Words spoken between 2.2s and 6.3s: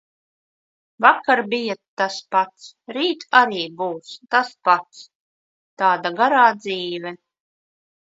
pats, rīt arī būs tas pats. tāda